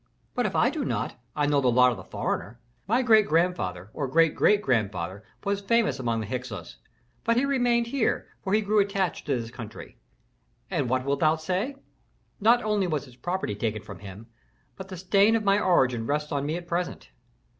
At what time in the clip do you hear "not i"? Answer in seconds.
0.83-1.45